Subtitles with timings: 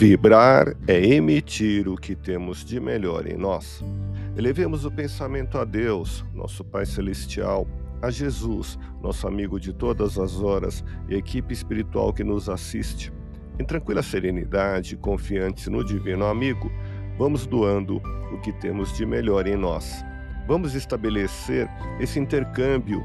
[0.00, 3.84] Vibrar é emitir o que temos de melhor em nós.
[4.34, 7.66] Elevemos o pensamento a Deus, nosso Pai Celestial,
[8.00, 13.12] a Jesus, nosso amigo de todas as horas e equipe espiritual que nos assiste.
[13.58, 16.72] Em tranquila serenidade, confiantes no Divino Amigo,
[17.18, 18.00] vamos doando
[18.32, 20.02] o que temos de melhor em nós.
[20.48, 21.68] Vamos estabelecer
[22.00, 23.04] esse intercâmbio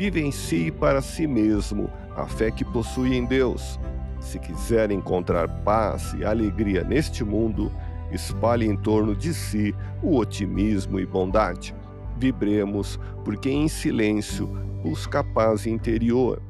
[0.00, 3.78] Vive em si e para si mesmo a fé que possui em Deus
[4.18, 7.70] se quiser encontrar paz e alegria neste mundo,
[8.10, 11.74] espalhe em torno de si o otimismo e bondade.
[12.16, 14.46] Vibremos, porque em silêncio
[14.82, 16.40] busca a paz interior.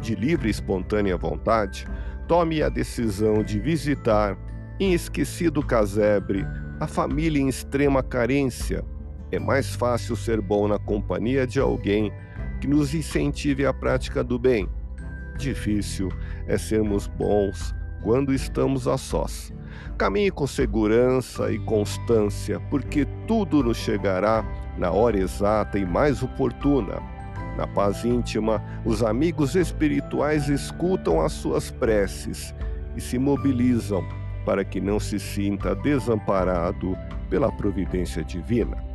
[0.00, 1.86] De livre e espontânea vontade,
[2.26, 4.36] tome a decisão de visitar,
[4.80, 6.44] em esquecido casebre,
[6.80, 8.84] a família em extrema carência.
[9.30, 12.12] É mais fácil ser bom na companhia de alguém
[12.60, 14.68] que nos incentive à prática do bem
[15.36, 16.08] Difícil
[16.46, 19.52] é sermos bons quando estamos a sós.
[19.98, 24.44] Caminhe com segurança e constância, porque tudo nos chegará
[24.78, 27.02] na hora exata e mais oportuna.
[27.56, 32.54] Na paz íntima, os amigos espirituais escutam as suas preces
[32.94, 34.06] e se mobilizam
[34.44, 36.96] para que não se sinta desamparado
[37.28, 38.85] pela providência divina.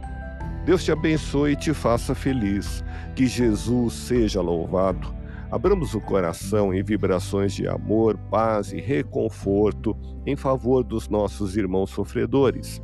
[0.66, 2.84] Deus te abençoe e te faça feliz.
[3.16, 5.14] Que Jesus seja louvado.
[5.52, 11.90] Abramos o coração em vibrações de amor, paz e reconforto em favor dos nossos irmãos
[11.90, 12.82] sofredores,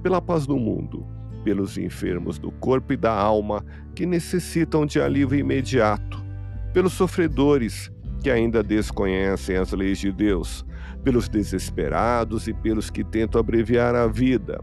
[0.00, 1.04] pela paz do mundo,
[1.42, 3.64] pelos enfermos do corpo e da alma
[3.96, 6.24] que necessitam de alívio imediato,
[6.72, 7.90] pelos sofredores
[8.22, 10.64] que ainda desconhecem as leis de Deus,
[11.02, 14.62] pelos desesperados e pelos que tentam abreviar a vida,